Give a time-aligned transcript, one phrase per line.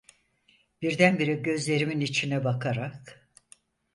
[0.81, 3.29] Birdenbire gözlerimin içine bakarak: